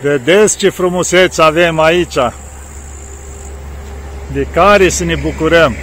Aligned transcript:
Vedeți 0.00 0.56
ce 0.56 0.68
frumusețe 0.68 1.42
avem 1.42 1.78
aici, 1.78 2.16
de 4.32 4.46
care 4.52 4.88
să 4.88 5.04
ne 5.04 5.16
bucurăm. 5.16 5.74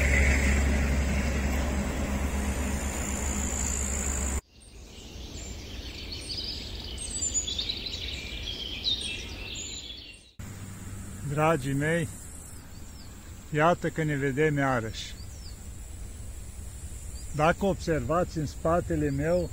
Dragii 11.33 11.73
mei, 11.73 12.07
iată 13.49 13.87
că 13.87 14.03
ne 14.03 14.15
vedem 14.15 14.57
iarăși. 14.57 15.13
Dacă 17.31 17.65
observați 17.65 18.37
în 18.37 18.45
spatele 18.45 19.09
meu, 19.09 19.49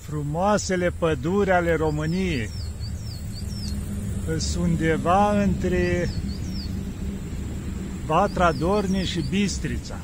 frumoasele 0.00 0.90
păduri 0.98 1.50
ale 1.50 1.74
României, 1.74 2.50
sunt 4.38 4.64
undeva 4.64 5.42
între 5.42 6.10
Vatra 8.06 8.52
Dorne 8.52 9.04
și 9.04 9.24
Bistrița. 9.30 9.96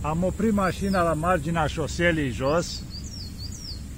Am 0.00 0.24
oprit 0.24 0.52
mașina 0.52 1.02
la 1.02 1.12
marginea 1.12 1.66
șoselei 1.66 2.30
jos, 2.30 2.82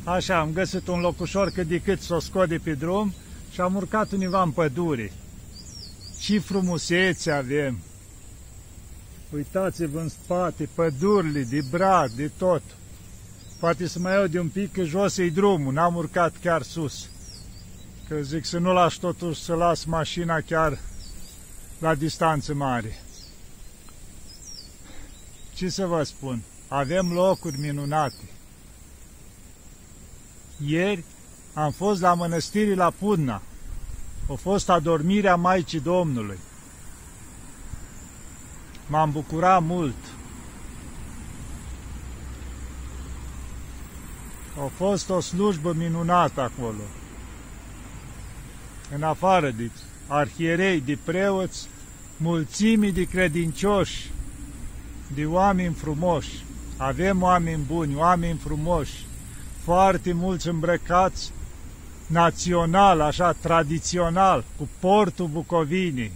așa, 0.04 0.38
am 0.38 0.52
găsit 0.52 0.88
un 0.88 1.00
locușor 1.00 1.50
cât 1.50 1.66
de 1.66 1.80
cât 1.80 2.00
să 2.00 2.14
o 2.14 2.20
scot 2.20 2.48
de 2.48 2.58
pe 2.58 2.72
drum 2.72 3.14
și 3.50 3.60
am 3.60 3.74
urcat 3.74 4.12
univa 4.12 4.42
în 4.42 4.50
pădure. 4.50 5.12
Ce 6.20 6.38
frumusețe 6.38 7.30
avem! 7.30 7.78
Uitați-vă 9.34 9.98
în 9.98 10.08
spate, 10.08 10.68
pădurile, 10.74 11.42
de 11.42 11.60
brad, 11.70 12.10
de 12.10 12.30
tot. 12.38 12.62
Poate 13.58 13.86
să 13.86 13.98
mai 13.98 14.12
iau 14.12 14.26
de 14.26 14.38
un 14.38 14.48
pic, 14.48 14.72
că 14.72 14.82
jos 14.82 15.16
e 15.16 15.28
drumul, 15.28 15.72
n-am 15.72 15.94
urcat 15.94 16.34
chiar 16.42 16.62
sus. 16.62 17.11
Că 18.12 18.22
zic 18.22 18.44
să 18.44 18.58
nu 18.58 18.72
lași 18.72 19.00
totuși 19.00 19.42
să 19.42 19.54
las 19.54 19.84
mașina 19.84 20.40
chiar 20.40 20.78
la 21.78 21.94
distanță 21.94 22.54
mare. 22.54 23.02
Ce 25.54 25.68
să 25.68 25.86
vă 25.86 26.02
spun? 26.02 26.42
Avem 26.68 27.12
locuri 27.12 27.58
minunate. 27.58 28.30
Ieri 30.66 31.04
am 31.54 31.70
fost 31.70 32.00
la 32.00 32.14
mănăstirii 32.14 32.74
la 32.74 32.90
Pudna. 32.90 33.42
A 34.30 34.34
fost 34.34 34.68
adormirea 34.68 35.36
Maicii 35.36 35.80
Domnului. 35.80 36.38
M-am 38.86 39.10
bucurat 39.10 39.62
mult. 39.62 40.04
A 44.58 44.70
fost 44.76 45.10
o 45.10 45.20
slujbă 45.20 45.72
minunată 45.72 46.40
acolo. 46.40 46.82
În 48.94 49.02
afară 49.02 49.50
de 49.50 49.70
arhierei, 50.06 50.80
de 50.80 50.98
preoți, 51.04 51.68
mulțimii 52.16 52.92
de 52.92 53.04
credincioși, 53.04 54.10
de 55.14 55.26
oameni 55.26 55.74
frumoși. 55.74 56.44
Avem 56.76 57.22
oameni 57.22 57.62
buni, 57.66 57.94
oameni 57.94 58.38
frumoși, 58.38 59.06
foarte 59.64 60.12
mulți 60.12 60.48
îmbrăcați 60.48 61.32
național, 62.06 63.00
așa, 63.00 63.32
tradițional, 63.32 64.44
cu 64.56 64.68
portul 64.80 65.26
Bucovinii. 65.26 66.12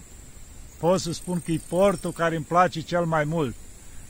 Pot 0.78 1.00
să 1.00 1.12
spun 1.12 1.42
că 1.44 1.52
e 1.52 1.60
portul 1.68 2.12
care 2.12 2.36
îmi 2.36 2.44
place 2.44 2.80
cel 2.80 3.04
mai 3.04 3.24
mult. 3.24 3.54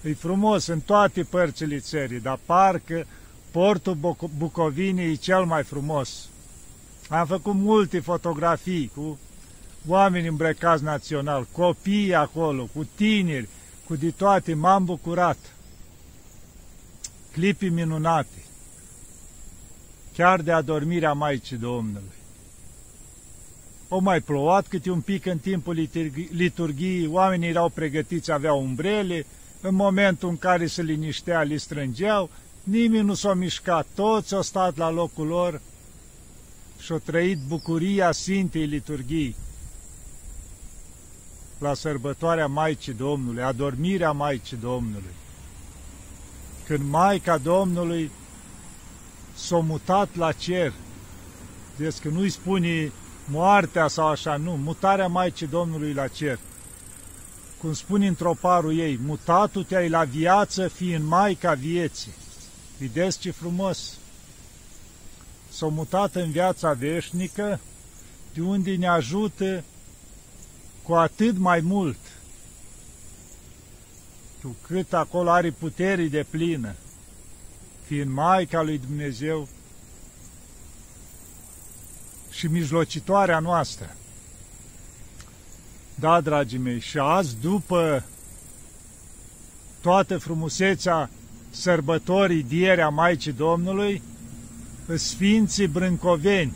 E 0.03 0.15
frumos 0.15 0.67
în 0.67 0.81
toate 0.81 1.23
părțile 1.23 1.79
țării, 1.79 2.21
dar 2.21 2.39
parcă 2.47 3.07
portul 3.51 4.17
Bucovinii 4.37 5.11
e 5.11 5.15
cel 5.15 5.45
mai 5.45 5.63
frumos. 5.63 6.29
Am 7.09 7.27
făcut 7.27 7.55
multe 7.55 8.01
fotografii 8.01 8.91
cu 8.95 9.19
oameni 9.87 10.27
îmbrăcați 10.27 10.83
național, 10.83 11.47
copii 11.53 12.15
acolo, 12.15 12.69
cu 12.75 12.89
tineri, 12.95 13.49
cu 13.87 13.97
de 13.97 14.11
toate, 14.11 14.55
m-am 14.55 14.85
bucurat. 14.85 15.39
Clipii 17.33 17.69
minunate. 17.69 18.45
Chiar 20.17 20.41
de 20.41 20.53
adormirea 20.53 21.13
Maicii 21.13 21.57
Domnului. 21.57 22.15
O 23.89 23.99
mai 23.99 24.21
plouat 24.21 24.67
câte 24.67 24.91
un 24.91 25.01
pic 25.01 25.27
în 25.27 25.39
timpul 25.39 25.89
liturghiei, 26.31 27.07
oamenii 27.07 27.49
erau 27.49 27.69
pregătiți, 27.69 28.33
aveau 28.33 28.63
umbrele, 28.63 29.27
în 29.61 29.75
momentul 29.75 30.29
în 30.29 30.39
care 30.39 30.67
se 30.67 30.83
liniștea, 30.83 31.43
li 31.43 31.59
strângeau, 31.59 32.31
nimeni 32.63 33.07
nu 33.07 33.15
s-a 33.15 33.35
mișcat, 33.35 33.87
toți 33.95 34.35
au 34.35 34.43
stat 34.43 34.77
la 34.77 34.91
locul 34.91 35.27
lor 35.27 35.61
și 36.87 36.93
au 36.93 36.99
trăit 36.99 37.39
bucuria 37.39 38.13
Sfintei 38.13 38.65
Liturghii 38.65 39.37
la 41.59 41.75
sărbătoarea 41.75 42.47
Maicii 42.47 42.93
Domnului, 42.93 43.43
adormirea 43.43 44.13
Maicii 44.13 44.57
Domnului. 44.57 45.15
Când 46.67 46.91
Maica 46.91 47.39
Domnului 47.39 48.11
s-a 49.35 49.57
mutat 49.57 50.17
la 50.17 50.33
cer. 50.33 50.73
Deci 51.77 51.97
că 51.97 52.09
nu-i 52.09 52.31
spune 52.31 52.93
moartea 53.25 53.89
sau 53.89 54.07
așa, 54.07 54.37
nu, 54.37 54.57
mutarea 54.57 55.07
Maicii 55.07 55.47
Domnului 55.47 55.93
la 55.93 56.09
cer. 56.09 56.39
Cum 57.61 57.73
spune 57.73 58.07
într-o 58.07 58.35
parul 58.41 58.79
ei, 58.79 58.99
mutatul 59.05 59.65
te-ai 59.65 59.89
la 59.89 60.05
viață 60.05 60.69
fiind 60.69 61.05
Maica 61.05 61.55
vieții. 61.55 62.13
Vedeți 62.79 63.19
ce 63.19 63.31
frumos! 63.31 63.99
S-a 65.57 65.67
mutat 65.67 66.15
în 66.15 66.31
viața 66.31 66.73
veșnică, 66.73 67.61
de 68.35 68.41
unde 68.41 68.77
ne 68.77 68.87
ajută 68.87 69.65
cu 70.83 70.95
atât 70.95 71.39
mai 71.39 71.61
mult, 71.61 71.99
cu 74.43 74.57
cât 74.67 74.93
acolo 74.93 75.31
are 75.31 75.51
puterii 75.51 76.09
de 76.09 76.27
plină 76.31 76.75
fiind 77.87 78.11
Maica 78.11 78.63
lui 78.63 78.79
Dumnezeu 78.79 79.49
și 82.31 82.47
mijlocitoarea 82.47 83.39
noastră. 83.39 83.97
Da, 85.95 86.21
dragii 86.21 86.59
mei, 86.59 86.81
și 86.81 86.99
azi, 86.99 87.37
după 87.41 88.05
toată 89.81 90.19
frumusețea 90.19 91.11
sărbătorii 91.51 92.43
dierea 92.43 92.89
Maicii 92.89 93.33
Domnului, 93.33 94.03
Sfinții 94.95 95.67
Brâncoveni, 95.67 96.53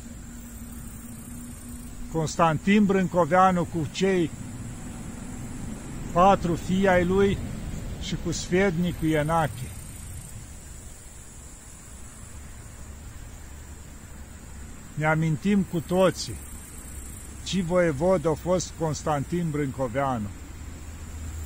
Constantin 2.13 2.85
Brâncoveanu 2.85 3.65
cu 3.65 3.89
cei 3.93 4.31
patru 6.13 6.55
fii 6.55 6.89
ai 6.89 7.05
lui 7.05 7.39
și 8.03 8.17
cu 8.25 8.33
sfednicul 8.33 9.09
Ienache. 9.09 9.69
Ne 14.95 15.07
amintim 15.07 15.63
cu 15.63 15.81
toții 15.81 16.35
ce 17.45 17.63
voievod 17.63 18.27
a 18.27 18.33
fost 18.33 18.73
Constantin 18.79 19.51
Brâncoveanu. 19.51 20.29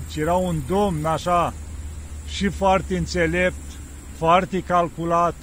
Deci 0.07 0.17
era 0.17 0.35
un 0.35 0.61
domn 0.67 1.05
așa 1.05 1.55
și 2.29 2.49
foarte 2.49 2.97
înțelept, 2.97 3.73
foarte 4.17 4.63
calculat, 4.63 5.35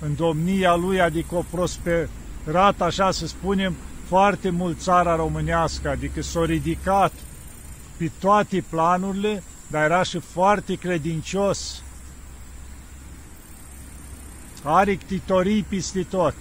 în 0.00 0.14
domnia 0.16 0.74
lui, 0.74 1.00
adică 1.00 1.34
o 1.34 1.44
prosperat, 1.50 2.80
așa 2.80 3.10
să 3.10 3.26
spunem, 3.26 3.76
foarte 4.06 4.50
mult 4.50 4.80
țara 4.80 5.16
românească, 5.16 5.88
adică 5.88 6.22
s-a 6.22 6.44
ridicat 6.44 7.12
pe 7.96 8.10
toate 8.18 8.64
planurile, 8.68 9.42
dar 9.66 9.84
era 9.84 10.02
și 10.02 10.18
foarte 10.18 10.74
credincios. 10.74 11.82
Are 14.62 14.94
ctitorii 14.94 15.62
peste 15.62 16.02
tot 16.02 16.34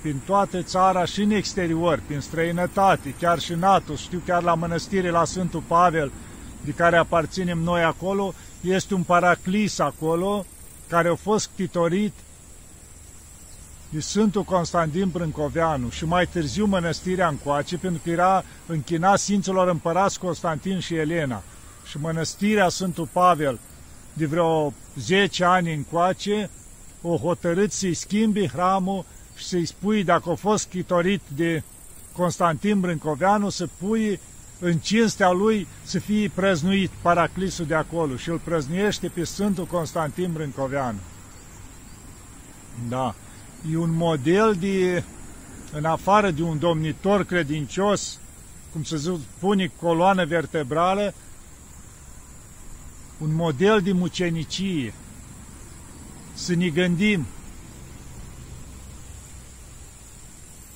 prin 0.00 0.20
toată 0.24 0.62
țara 0.62 1.04
și 1.04 1.22
în 1.22 1.30
exterior, 1.30 2.02
prin 2.06 2.20
străinătate, 2.20 3.14
chiar 3.18 3.38
și 3.38 3.54
NATO, 3.54 3.94
știu 3.94 4.22
chiar 4.26 4.42
la 4.42 4.54
mănăstire 4.54 5.10
la 5.10 5.24
Sfântul 5.24 5.62
Pavel, 5.66 6.12
de 6.60 6.70
care 6.70 6.96
aparținem 6.96 7.58
noi 7.58 7.82
acolo, 7.82 8.34
este 8.60 8.94
un 8.94 9.02
paraclis 9.02 9.78
acolo, 9.78 10.44
care 10.88 11.08
a 11.08 11.14
fost 11.14 11.50
titorit 11.54 12.12
de 13.94 14.00
Sfântul 14.00 14.42
Constantin 14.42 15.08
Brâncoveanu 15.08 15.88
și 15.88 16.04
mai 16.04 16.26
târziu 16.26 16.64
mănăstirea 16.64 17.28
încoace, 17.28 17.76
pentru 17.76 18.00
că 18.04 18.10
era 18.10 18.44
închinat 18.66 19.18
Sfinților 19.18 19.68
Împărați 19.68 20.18
Constantin 20.18 20.78
și 20.78 20.94
Elena. 20.94 21.42
Și 21.86 21.98
mănăstirea 21.98 22.68
Sfântul 22.68 23.08
Pavel, 23.12 23.58
de 24.12 24.26
vreo 24.26 24.72
10 24.98 25.44
ani 25.44 25.74
încoace, 25.74 26.50
o 27.02 27.16
hotărât 27.16 27.72
să-i 27.72 27.94
schimbi 27.94 28.48
hramul 28.48 29.04
și 29.36 29.44
să-i 29.44 29.66
spui, 29.66 30.04
dacă 30.04 30.30
a 30.30 30.34
fost 30.34 30.68
chitorit 30.68 31.20
de 31.36 31.62
Constantin 32.12 32.80
Brâncoveanu, 32.80 33.48
să 33.48 33.68
pui 33.78 34.20
în 34.58 34.78
cinstea 34.78 35.30
lui 35.30 35.66
să 35.82 35.98
fie 35.98 36.30
prăznuit 36.34 36.90
paraclisul 37.02 37.66
de 37.66 37.74
acolo 37.74 38.16
și 38.16 38.28
îl 38.28 38.38
prăznuiește 38.38 39.08
pe 39.08 39.24
Sfântul 39.24 39.64
Constantin 39.64 40.32
Brâncoveanu. 40.32 40.98
Da, 42.88 43.14
e 43.70 43.76
un 43.76 43.90
model 43.90 44.54
de, 44.54 45.02
în 45.72 45.84
afară 45.84 46.30
de 46.30 46.42
un 46.42 46.58
domnitor 46.58 47.24
credincios, 47.24 48.18
cum 48.72 48.82
se 48.82 48.96
spune, 49.36 49.72
coloană 49.80 50.24
vertebrală, 50.24 51.14
un 53.18 53.34
model 53.34 53.80
de 53.80 53.92
mucenicie. 53.92 54.94
Să 56.34 56.54
ne 56.54 56.68
gândim, 56.68 57.26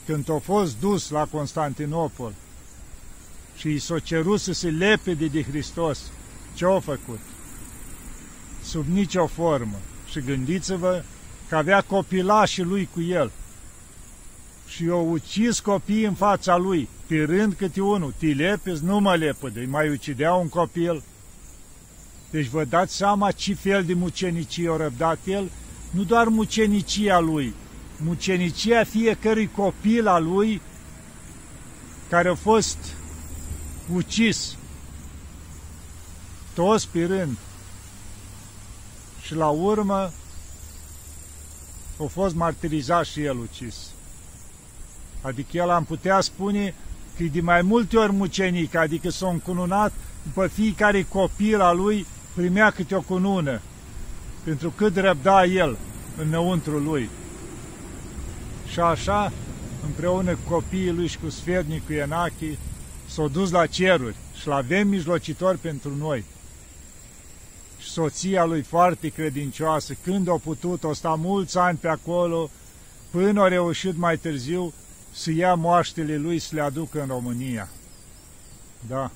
când 0.06 0.30
a 0.30 0.38
fost 0.38 0.80
dus 0.80 1.10
la 1.10 1.24
Constantinopol 1.24 2.32
și 3.56 3.68
i 3.68 3.78
s-a 3.78 3.98
cerut 3.98 4.40
să 4.40 4.52
se 4.52 4.70
lepede 4.70 5.26
de 5.26 5.42
Hristos, 5.42 6.00
ce 6.54 6.64
a 6.64 6.80
făcut? 6.80 7.20
Sub 8.64 8.86
nicio 8.86 9.26
formă. 9.26 9.76
Și 10.10 10.20
gândiți-vă 10.20 11.04
că 11.48 11.56
avea 11.56 11.80
copilașii 11.80 12.62
lui 12.62 12.88
cu 12.94 13.00
el. 13.00 13.30
Și 14.66 14.84
i-au 14.84 15.10
ucis 15.10 15.60
copiii 15.60 16.04
în 16.04 16.14
fața 16.14 16.56
lui, 16.56 16.88
pe 17.06 17.24
rând 17.24 17.54
câte 17.54 17.80
unul. 17.80 18.14
Te 18.18 18.26
lepezi, 18.26 18.84
nu 18.84 18.98
mă 18.98 19.14
lepăde, 19.14 19.66
mai 19.70 19.88
ucidea 19.88 20.34
un 20.34 20.48
copil. 20.48 21.02
Deci 22.30 22.46
vă 22.46 22.64
dați 22.64 22.96
seama 22.96 23.30
ce 23.30 23.54
fel 23.54 23.84
de 23.84 23.94
mucenicie 23.94 24.70
a 24.70 24.76
răbdat 24.76 25.18
el? 25.24 25.50
Nu 25.90 26.02
doar 26.02 26.26
mucenicia 26.26 27.18
lui, 27.18 27.54
mucenicia 27.96 28.84
fiecărui 28.84 29.50
copil 29.56 30.06
al 30.06 30.24
lui 30.24 30.60
care 32.08 32.28
a 32.28 32.34
fost 32.34 32.78
ucis, 33.92 34.56
toți 36.54 36.88
pe 36.88 37.04
rând. 37.04 37.36
Și 39.22 39.34
la 39.34 39.48
urmă 39.48 40.12
a 42.04 42.06
fost 42.06 42.34
martirizat 42.34 43.04
și 43.04 43.22
el 43.22 43.38
ucis. 43.38 43.76
Adică 45.20 45.56
el 45.56 45.70
am 45.70 45.84
putea 45.84 46.20
spune 46.20 46.74
că 47.16 47.24
de 47.24 47.40
mai 47.40 47.62
multe 47.62 47.96
ori 47.96 48.12
mucenic, 48.12 48.74
adică 48.74 49.10
s-a 49.10 49.28
încununat 49.28 49.92
după 50.22 50.46
fiecare 50.46 51.02
copil 51.02 51.60
al 51.60 51.76
lui 51.76 52.06
primea 52.34 52.70
câte 52.70 52.94
o 52.94 53.00
cunună, 53.00 53.60
pentru 54.44 54.70
cât 54.76 54.96
răbda 54.96 55.44
el 55.44 55.76
înăuntru 56.16 56.78
lui. 56.78 57.08
Și 58.66 58.80
așa, 58.80 59.32
împreună 59.84 60.32
cu 60.32 60.50
copiii 60.50 60.92
lui 60.92 61.06
și 61.06 61.18
cu 61.18 61.30
sfetnicul 61.30 61.94
Ienachi, 61.94 62.58
s-au 63.06 63.28
dus 63.28 63.50
la 63.50 63.66
ceruri 63.66 64.14
și 64.40 64.46
l-avem 64.46 64.88
mijlocitor 64.88 65.56
pentru 65.56 65.96
noi. 65.96 66.24
Și 67.98 68.04
soția 68.04 68.44
lui 68.44 68.62
foarte 68.62 69.08
credincioasă, 69.08 69.96
când 70.02 70.28
a 70.28 70.36
putut, 70.44 70.84
o 70.84 70.92
sta 70.92 71.14
mulți 71.14 71.58
ani 71.58 71.78
pe 71.78 71.88
acolo, 71.88 72.50
până 73.10 73.42
a 73.42 73.48
reușit 73.48 73.96
mai 73.96 74.16
târziu 74.16 74.72
să 75.12 75.30
ia 75.30 75.54
moaștele 75.54 76.16
lui 76.16 76.38
să 76.38 76.54
le 76.54 76.60
aducă 76.60 77.00
în 77.00 77.06
România. 77.06 77.68
Da. 78.88 79.10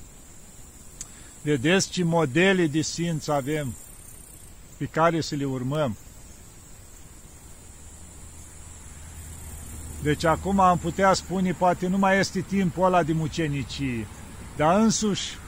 Vedeți 1.43 1.91
ce 1.91 2.05
modele 2.05 2.67
de 2.67 2.83
sfinți 2.83 3.31
avem 3.31 3.75
pe 4.77 4.85
care 4.85 5.21
să 5.21 5.35
le 5.35 5.45
urmăm. 5.45 5.97
Deci 10.03 10.25
acum 10.25 10.61
am 10.61 10.79
putea 10.79 11.13
spune, 11.13 11.53
poate 11.53 11.87
nu 11.87 11.99
mai 11.99 12.19
este 12.19 12.41
timpul 12.41 12.85
ăla 12.85 13.03
de 13.03 13.13
mucenicie, 13.13 14.07
dar 14.57 14.81
însuși 14.81 15.39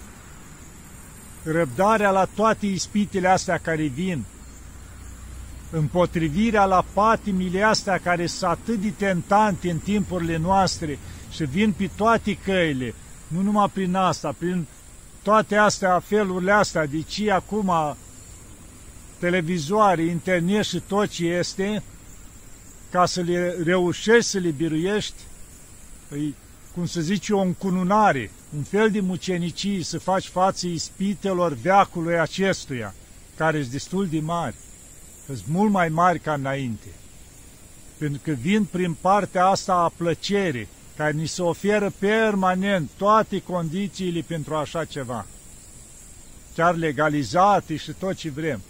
răbdarea 1.45 2.11
la 2.11 2.29
toate 2.35 2.67
ispitele 2.67 3.29
astea 3.29 3.59
care 3.59 3.83
vin, 3.83 4.25
împotrivirea 5.71 6.65
la 6.65 6.85
patimile 6.93 7.63
astea 7.63 7.99
care 7.99 8.27
sunt 8.27 8.51
atât 8.51 8.81
de 8.81 8.91
tentante 8.91 9.71
în 9.71 9.79
timpurile 9.79 10.37
noastre 10.37 10.99
și 11.31 11.45
vin 11.45 11.73
pe 11.73 11.91
toate 11.97 12.39
căile, 12.45 12.95
nu 13.29 13.41
numai 13.41 13.71
prin 13.73 13.95
asta, 13.95 14.35
prin 14.39 14.67
toate 15.23 15.57
astea, 15.57 15.99
felurile 15.99 16.53
astea, 16.53 16.87
de 16.87 17.03
ce 17.03 17.31
acum 17.31 17.97
televizoare, 19.19 20.03
internet 20.03 20.65
și 20.65 20.81
tot 20.81 21.09
ce 21.09 21.27
este, 21.27 21.83
ca 22.91 23.07
să 23.07 23.21
le 23.21 23.57
reușești 23.65 24.31
să 24.31 24.39
le 24.39 24.51
biruiești, 24.51 25.23
îi, 26.09 26.35
cum 26.75 26.87
să 26.87 27.01
zice, 27.01 27.33
o 27.33 27.41
încununare, 27.41 28.31
un 28.57 28.63
fel 28.63 28.91
de 28.91 29.01
mucenicii, 29.01 29.83
să 29.83 29.99
faci 29.99 30.27
față 30.27 30.67
ispitelor 30.67 31.53
veacului 31.53 32.19
acestuia, 32.19 32.95
care 33.37 33.61
sunt 33.61 33.73
destul 33.73 34.07
de 34.07 34.21
mari, 34.21 34.55
sunt 35.27 35.43
mult 35.47 35.71
mai 35.71 35.89
mari 35.89 36.19
ca 36.19 36.33
înainte. 36.33 36.87
Pentru 37.99 38.21
că 38.25 38.31
vin 38.31 38.65
prin 38.65 38.97
partea 39.01 39.47
asta 39.47 39.75
a 39.75 39.93
plăcerii, 39.97 40.69
care 40.97 41.13
ni 41.13 41.27
se 41.27 41.43
oferă 41.43 41.93
permanent 41.99 42.91
toate 42.97 43.41
condițiile 43.41 44.21
pentru 44.21 44.55
așa 44.55 44.85
ceva. 44.85 45.27
Chiar 46.55 46.77
legalizate 46.77 47.77
și 47.77 47.93
tot 47.93 48.15
ce 48.15 48.31
vrem. 48.31 48.61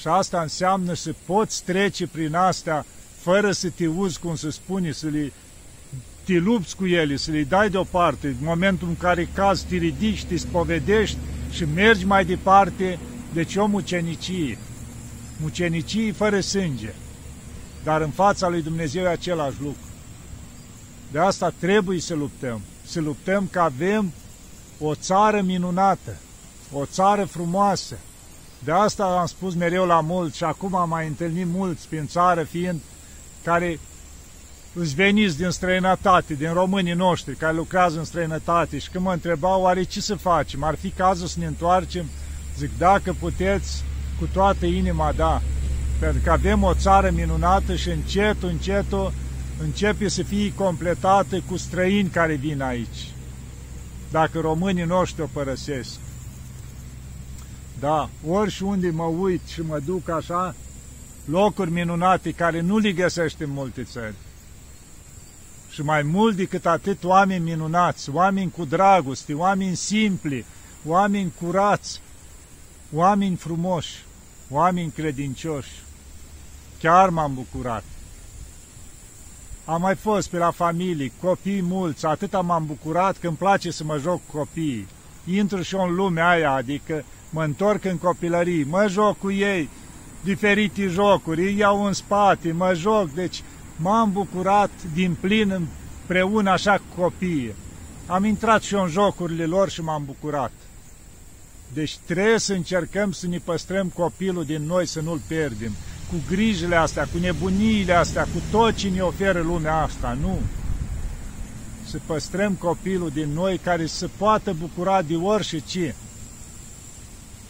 Și 0.00 0.08
asta 0.08 0.40
înseamnă 0.40 0.94
să 0.94 1.14
poți 1.24 1.64
trece 1.64 2.06
prin 2.06 2.34
astea 2.34 2.86
fără 3.20 3.52
să 3.52 3.70
te 3.70 3.86
uzi, 3.86 4.18
cum 4.18 4.36
se 4.36 4.50
spune, 4.50 4.92
să 4.92 5.06
le 5.06 5.32
te 6.26 6.38
lupți 6.38 6.76
cu 6.76 6.86
ele, 6.86 7.16
să 7.16 7.30
le 7.30 7.42
dai 7.42 7.70
deoparte, 7.70 8.26
în 8.26 8.34
momentul 8.40 8.88
în 8.88 8.96
care 8.96 9.28
caz 9.34 9.62
te 9.62 9.76
ridici, 9.76 10.24
te 10.24 10.36
spovedești 10.36 11.16
și 11.50 11.64
mergi 11.74 12.04
mai 12.04 12.24
departe, 12.24 12.98
deci 13.32 13.56
o 13.56 13.66
mucenicie. 13.66 14.58
Mucenicie 15.40 16.12
fără 16.12 16.40
sânge. 16.40 16.94
Dar 17.84 18.00
în 18.00 18.10
fața 18.10 18.48
lui 18.48 18.62
Dumnezeu 18.62 19.04
e 19.04 19.08
același 19.08 19.56
lucru. 19.60 19.80
De 21.12 21.18
asta 21.18 21.52
trebuie 21.58 22.00
să 22.00 22.14
luptăm. 22.14 22.60
Să 22.86 23.00
luptăm 23.00 23.48
că 23.50 23.60
avem 23.60 24.12
o 24.78 24.94
țară 24.94 25.40
minunată, 25.40 26.16
o 26.72 26.84
țară 26.84 27.24
frumoasă. 27.24 27.98
De 28.64 28.72
asta 28.72 29.04
am 29.04 29.26
spus 29.26 29.54
mereu 29.54 29.86
la 29.86 30.00
mulți 30.00 30.36
și 30.36 30.44
acum 30.44 30.74
am 30.74 30.88
mai 30.88 31.06
întâlnit 31.06 31.46
mulți 31.46 31.88
prin 31.88 32.06
țară 32.06 32.42
fiind 32.42 32.80
care 33.42 33.78
îți 34.78 34.94
veniți 34.94 35.36
din 35.36 35.50
străinătate, 35.50 36.34
din 36.34 36.52
românii 36.52 36.92
noștri 36.92 37.34
care 37.34 37.54
lucrează 37.54 37.98
în 37.98 38.04
străinătate 38.04 38.78
și 38.78 38.90
când 38.90 39.04
mă 39.04 39.12
întrebau 39.12 39.62
oare 39.62 39.82
ce 39.82 40.00
să 40.00 40.14
facem, 40.14 40.62
ar 40.62 40.74
fi 40.74 40.88
cazul 40.88 41.26
să 41.26 41.38
ne 41.38 41.46
întoarcem, 41.46 42.06
zic 42.58 42.70
dacă 42.78 43.16
puteți 43.20 43.84
cu 44.18 44.28
toată 44.32 44.66
inima, 44.66 45.12
da, 45.12 45.42
pentru 45.98 46.20
că 46.24 46.30
avem 46.30 46.62
o 46.62 46.74
țară 46.74 47.10
minunată 47.10 47.74
și 47.76 47.88
încetul, 47.88 48.48
încetul 48.48 49.12
începe 49.62 50.08
să 50.08 50.22
fie 50.22 50.52
completată 50.54 51.42
cu 51.48 51.56
străini 51.56 52.08
care 52.08 52.34
vin 52.34 52.62
aici, 52.62 53.08
dacă 54.10 54.40
românii 54.40 54.84
noștri 54.84 55.22
o 55.22 55.26
părăsesc. 55.32 55.98
Da, 57.80 58.08
ori 58.28 58.50
și 58.50 58.62
unde 58.62 58.90
mă 58.90 59.04
uit 59.04 59.40
și 59.46 59.60
mă 59.60 59.80
duc 59.84 60.08
așa, 60.08 60.54
locuri 61.24 61.70
minunate 61.70 62.30
care 62.30 62.60
nu 62.60 62.78
le 62.78 62.92
găsești 62.92 63.42
în 63.42 63.50
multe 63.50 63.82
țări. 63.82 64.14
Și 65.76 65.82
mai 65.82 66.02
mult 66.02 66.36
decât 66.36 66.66
atât, 66.66 67.04
oameni 67.04 67.44
minunați, 67.44 68.10
oameni 68.10 68.50
cu 68.50 68.64
dragoste, 68.64 69.34
oameni 69.34 69.76
simpli, 69.76 70.44
oameni 70.86 71.32
curați, 71.40 72.00
oameni 72.92 73.36
frumoși, 73.36 74.04
oameni 74.50 74.90
credincioși. 74.90 75.82
Chiar 76.78 77.08
m-am 77.08 77.34
bucurat. 77.34 77.84
Am 79.64 79.80
mai 79.80 79.94
fost 79.94 80.28
pe 80.28 80.36
la 80.36 80.50
familie, 80.50 81.12
copii 81.20 81.62
mulți, 81.62 82.06
atât 82.06 82.42
m-am 82.42 82.66
bucurat 82.66 83.16
că 83.16 83.26
îmi 83.26 83.36
place 83.36 83.70
să 83.70 83.84
mă 83.84 83.98
joc 83.98 84.20
cu 84.26 84.36
copiii. 84.36 84.88
Intru 85.24 85.62
și 85.62 85.74
în 85.74 85.94
lumea 85.94 86.28
aia, 86.28 86.52
adică 86.52 87.04
mă 87.30 87.44
întorc 87.44 87.84
în 87.84 87.98
copilărie, 87.98 88.66
mă 88.68 88.86
joc 88.88 89.18
cu 89.18 89.30
ei, 89.30 89.68
diferite 90.24 90.86
jocuri, 90.86 91.40
îi 91.40 91.58
iau 91.58 91.84
în 91.84 91.92
spate, 91.92 92.52
mă 92.52 92.74
joc, 92.74 93.10
deci 93.10 93.42
m-am 93.76 94.12
bucurat 94.12 94.70
din 94.94 95.16
plin 95.20 95.50
împreună 95.50 96.50
așa 96.50 96.72
cu 96.72 97.00
copiii. 97.00 97.54
Am 98.06 98.24
intrat 98.24 98.62
și 98.62 98.74
eu 98.74 98.82
în 98.82 98.88
jocurile 98.88 99.44
lor 99.44 99.70
și 99.70 99.82
m-am 99.82 100.02
bucurat. 100.04 100.52
Deci 101.72 101.96
trebuie 101.96 102.38
să 102.38 102.52
încercăm 102.52 103.12
să 103.12 103.26
ne 103.26 103.38
păstrăm 103.38 103.88
copilul 103.88 104.44
din 104.44 104.62
noi, 104.62 104.86
să 104.86 105.00
nu-l 105.00 105.20
pierdem. 105.26 105.72
Cu 106.10 106.14
grijile 106.28 106.76
astea, 106.76 107.08
cu 107.12 107.18
nebuniile 107.18 107.92
astea, 107.92 108.22
cu 108.22 108.42
tot 108.50 108.74
ce 108.74 108.88
ne 108.88 109.00
oferă 109.00 109.40
lumea 109.40 109.76
asta, 109.76 110.18
nu. 110.20 110.38
Să 111.86 111.98
păstrăm 112.06 112.52
copilul 112.52 113.10
din 113.10 113.28
noi 113.28 113.58
care 113.58 113.86
să 113.86 114.08
poată 114.16 114.52
bucura 114.52 115.02
de 115.02 115.16
orice 115.16 115.58
ce. 115.58 115.94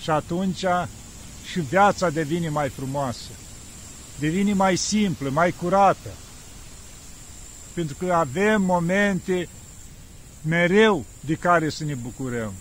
Și 0.01 0.11
atunci 0.11 0.65
și 1.51 1.61
viața 1.61 2.11
devine 2.11 2.49
mai 2.49 2.69
frumoasă, 2.69 3.29
devine 4.19 4.53
mai 4.53 4.77
simplă, 4.77 5.31
mai 5.31 5.51
curată. 5.51 6.09
Pentru 7.75 7.97
că 7.99 8.13
avem 8.13 8.63
momente 8.63 9.49
mereu 10.43 11.05
de 11.21 11.35
care 11.35 11.69
să 11.69 11.85
ne 11.85 11.95
bucurăm, 11.95 12.53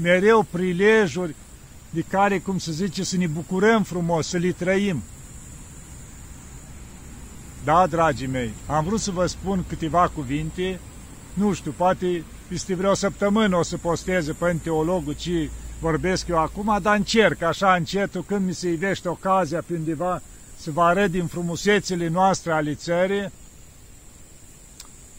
mereu 0.00 0.42
prilejuri 0.42 1.34
de 1.90 2.04
care, 2.08 2.38
cum 2.38 2.58
să 2.58 2.72
zice, 2.72 3.04
să 3.04 3.16
ne 3.16 3.26
bucurăm 3.26 3.82
frumos, 3.82 4.26
să 4.26 4.36
le 4.36 4.52
trăim. 4.52 5.02
Da, 7.64 7.86
dragii 7.86 8.26
mei, 8.26 8.52
am 8.66 8.84
vrut 8.84 9.00
să 9.00 9.10
vă 9.10 9.26
spun 9.26 9.64
câteva 9.68 10.08
cuvinte, 10.14 10.80
nu 11.34 11.52
știu, 11.52 11.74
poate 11.76 12.24
peste 12.48 12.74
vreo 12.74 12.94
săptămână 12.94 13.56
o 13.56 13.62
să 13.62 13.76
posteze 13.76 14.32
pe 14.32 14.56
teologul 14.62 15.12
ci 15.12 15.50
vorbesc 15.80 16.28
eu 16.28 16.38
acum, 16.38 16.78
dar 16.82 16.96
încerc 16.96 17.42
așa 17.42 17.74
încetul 17.74 18.24
când 18.26 18.46
mi 18.46 18.54
se 18.54 18.70
ivește 18.70 19.08
ocazia 19.08 19.62
pe 19.66 19.74
undeva 19.74 20.22
să 20.60 20.70
vă 20.70 20.82
arăt 20.82 21.10
din 21.10 21.26
frumusețile 21.26 22.08
noastre 22.08 22.52
ale 22.52 22.74
țării, 22.74 23.32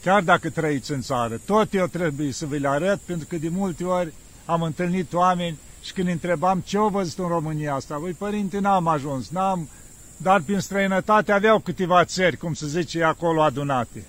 chiar 0.02 0.22
dacă 0.22 0.50
trăiți 0.50 0.92
în 0.92 1.02
țară. 1.02 1.42
Tot 1.46 1.74
eu 1.74 1.86
trebuie 1.86 2.32
să 2.32 2.46
vi 2.46 2.60
le 2.60 2.68
arăt, 2.68 3.00
pentru 3.06 3.28
că 3.28 3.36
de 3.38 3.50
multe 3.50 3.84
ori 3.84 4.14
am 4.46 4.62
întâlnit 4.62 5.14
oameni 5.14 5.58
și 5.82 5.94
când 5.94 6.08
întrebam 6.08 6.60
ce 6.60 6.78
au 6.78 6.90
văzut 6.90 7.18
în 7.18 7.28
România 7.28 7.74
asta, 7.74 7.98
voi 7.98 8.12
părinte 8.12 8.60
n-am 8.60 8.88
ajuns, 8.88 9.30
n-am, 9.30 9.70
dar 10.18 10.42
prin 10.42 10.60
străinătate 10.60 11.32
aveau 11.32 11.60
câteva 11.60 12.06
țări, 12.06 12.38
cum 12.38 12.54
se 12.54 12.68
zice, 12.68 13.04
acolo 13.04 13.42
adunate. 13.42 14.04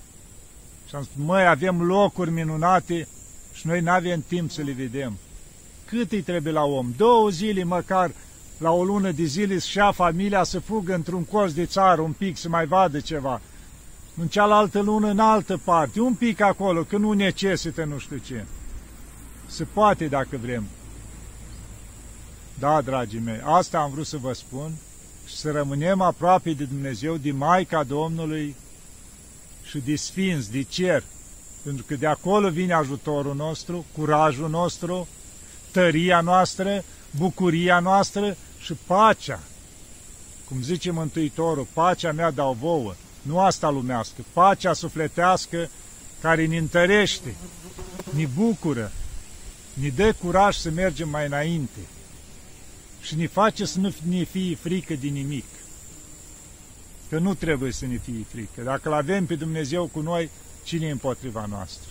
Și 0.87 0.95
am 0.95 1.03
spus, 1.03 1.25
măi, 1.25 1.47
avem 1.47 1.81
locuri 1.81 2.31
minunate 2.31 3.07
și 3.53 3.67
noi 3.67 3.81
nu 3.81 3.91
avem 3.91 4.23
timp 4.27 4.51
să 4.51 4.61
le 4.61 4.71
vedem. 4.71 5.17
Cât 5.85 6.11
îi 6.11 6.21
trebuie 6.21 6.53
la 6.53 6.63
om? 6.63 6.93
Două 6.97 7.29
zile 7.29 7.63
măcar, 7.63 8.11
la 8.57 8.71
o 8.71 8.83
lună 8.83 9.11
de 9.11 9.23
zile, 9.23 9.59
și 9.59 9.79
familia 9.91 10.43
să 10.43 10.59
fugă 10.59 10.93
într-un 10.93 11.23
colț 11.23 11.51
de 11.51 11.65
țară 11.65 12.01
un 12.01 12.11
pic, 12.11 12.37
să 12.37 12.49
mai 12.49 12.65
vadă 12.65 12.99
ceva. 12.99 13.41
În 14.17 14.27
cealaltă 14.27 14.79
lună, 14.79 15.07
în 15.07 15.19
altă 15.19 15.61
parte, 15.63 16.01
un 16.01 16.13
pic 16.13 16.41
acolo, 16.41 16.83
că 16.83 16.97
nu 16.97 17.11
necesită 17.11 17.83
nu 17.83 17.97
știu 17.97 18.17
ce. 18.17 18.45
Se 19.47 19.63
poate 19.63 20.05
dacă 20.05 20.37
vrem. 20.41 20.63
Da, 22.59 22.81
dragii 22.81 23.19
mei, 23.19 23.41
asta 23.43 23.79
am 23.79 23.91
vrut 23.91 24.05
să 24.05 24.17
vă 24.17 24.33
spun 24.33 24.71
și 25.25 25.35
să 25.35 25.51
rămânem 25.51 26.01
aproape 26.01 26.51
de 26.51 26.63
Dumnezeu, 26.63 27.15
de 27.17 27.31
Maica 27.31 27.83
Domnului 27.83 28.55
și 29.63 29.77
de 29.79 29.95
Sfinți, 29.95 30.51
de 30.51 30.61
Cer, 30.61 31.03
pentru 31.63 31.83
că 31.87 31.95
de 31.95 32.07
acolo 32.07 32.49
vine 32.49 32.73
ajutorul 32.73 33.35
nostru, 33.35 33.85
curajul 33.97 34.49
nostru, 34.49 35.07
tăria 35.71 36.21
noastră, 36.21 36.83
bucuria 37.17 37.79
noastră 37.79 38.37
și 38.59 38.73
pacea. 38.85 39.39
Cum 40.45 40.61
zice 40.61 40.91
Mântuitorul, 40.91 41.67
pacea 41.73 42.11
mea 42.11 42.31
dau 42.31 42.53
vouă, 42.59 42.95
nu 43.21 43.39
asta 43.39 43.69
lumească, 43.69 44.21
pacea 44.33 44.73
sufletească 44.73 45.69
care 46.21 46.45
ne 46.45 46.57
întărește, 46.57 47.35
ne 48.09 48.25
bucură, 48.25 48.91
ne 49.73 49.87
dă 49.87 50.13
curaj 50.13 50.55
să 50.55 50.69
mergem 50.69 51.09
mai 51.09 51.25
înainte 51.25 51.79
și 53.01 53.15
ne 53.15 53.27
face 53.27 53.65
să 53.65 53.79
nu 53.79 53.93
ne 54.09 54.23
fie 54.23 54.55
frică 54.55 54.93
de 54.93 55.07
nimic. 55.07 55.45
Că 57.09 57.19
nu 57.19 57.33
trebuie 57.33 57.71
să 57.71 57.85
ne 57.85 57.97
fie 57.97 58.25
frică. 58.31 58.61
Dacă 58.61 58.89
îl 58.89 58.93
avem 58.93 59.25
pe 59.25 59.35
Dumnezeu 59.35 59.85
cu 59.85 59.99
noi, 59.99 60.29
cine 60.63 60.85
e 60.85 60.91
împotriva 60.91 61.45
noastră? 61.49 61.89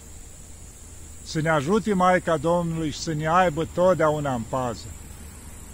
Să 1.22 1.40
ne 1.40 1.48
ajute 1.48 1.94
Maica 1.94 2.36
Domnului 2.36 2.90
și 2.90 2.98
să 2.98 3.12
ne 3.12 3.28
aibă 3.28 3.68
totdeauna 3.74 4.34
în 4.34 4.42
pază. 4.48 4.86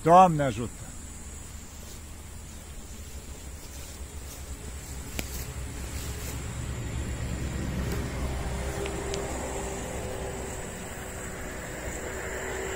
Doamne 0.08 0.42
ajută! 0.42 0.70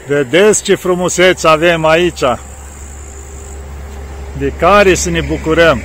Vedeți 0.07 0.63
ce 0.63 0.75
frumusețe 0.75 1.49
avem 1.49 1.85
aici, 1.85 2.23
de 4.39 4.53
care 4.59 4.95
să 4.95 5.11
ne 5.11 5.21
bucurăm. 5.21 5.81